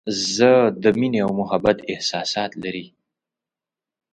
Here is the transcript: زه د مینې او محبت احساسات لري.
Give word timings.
زه 0.35 0.51
د 0.83 0.85
مینې 0.99 1.19
او 1.25 1.31
محبت 1.39 1.77
احساسات 1.91 2.51
لري. 2.63 2.85